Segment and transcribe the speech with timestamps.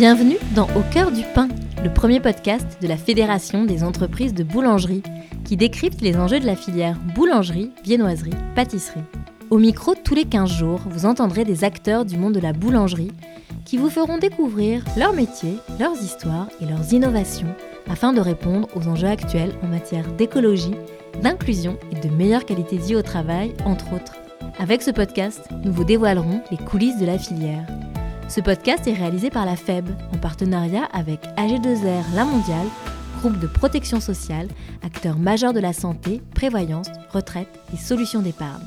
[0.00, 1.48] Bienvenue dans Au cœur du pain,
[1.84, 5.02] le premier podcast de la Fédération des entreprises de boulangerie
[5.44, 9.04] qui décrypte les enjeux de la filière boulangerie, viennoiserie, pâtisserie.
[9.50, 13.12] Au micro, tous les 15 jours, vous entendrez des acteurs du monde de la boulangerie
[13.66, 17.54] qui vous feront découvrir leur métier, leurs histoires et leurs innovations
[17.86, 20.76] afin de répondre aux enjeux actuels en matière d'écologie,
[21.22, 24.16] d'inclusion et de meilleure qualité de vie au travail, entre autres.
[24.58, 27.66] Avec ce podcast, nous vous dévoilerons les coulisses de la filière.
[28.30, 32.68] Ce podcast est réalisé par la FEB en partenariat avec AG2R La Mondiale,
[33.18, 34.46] groupe de protection sociale,
[34.84, 38.62] acteur majeur de la santé, prévoyance, retraite et solutions d'épargne.